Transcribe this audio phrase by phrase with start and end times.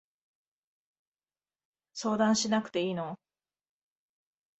[1.93, 3.19] 相談しなくていいの？